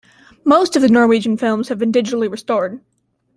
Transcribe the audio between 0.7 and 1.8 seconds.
of the Norwegian films have